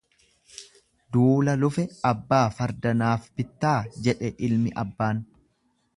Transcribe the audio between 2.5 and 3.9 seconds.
farda naaf bittaa